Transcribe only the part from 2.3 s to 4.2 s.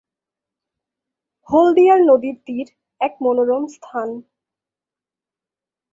তীর এক মনোরম স্থান।